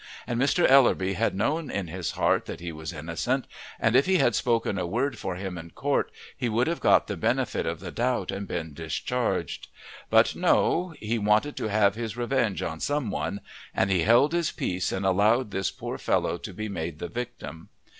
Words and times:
And 0.25 0.41
Mr. 0.41 0.67
Ellerby 0.67 1.13
had 1.13 1.35
known 1.35 1.69
in 1.69 1.85
his 1.85 2.13
heart 2.13 2.47
that 2.47 2.59
he 2.59 2.71
was 2.71 2.91
innocent, 2.91 3.45
and 3.79 3.95
if 3.95 4.07
he 4.07 4.17
had 4.17 4.33
spoken 4.33 4.79
a 4.79 4.87
word 4.87 5.19
for 5.19 5.35
him 5.35 5.59
in 5.59 5.69
court 5.69 6.11
he 6.35 6.49
would 6.49 6.65
have 6.65 6.79
got 6.79 7.05
the 7.05 7.15
benefit 7.15 7.67
of 7.67 7.79
the 7.79 7.91
doubt 7.91 8.31
and 8.31 8.47
been 8.47 8.73
discharged. 8.73 9.67
But 10.09 10.35
no, 10.35 10.95
he 10.99 11.19
wanted 11.19 11.55
to 11.57 11.67
have 11.69 11.93
his 11.93 12.17
revenge 12.17 12.63
on 12.63 12.79
some 12.79 13.11
one, 13.11 13.41
and 13.75 13.91
he 13.91 14.01
held 14.01 14.33
his 14.33 14.51
peace 14.51 14.91
and 14.91 15.05
allowed 15.05 15.51
this 15.51 15.69
poor 15.69 15.99
fellow 15.99 16.39
to 16.39 16.51
be 16.51 16.67
made 16.67 16.97
the 16.97 17.07
victim. 17.07 17.69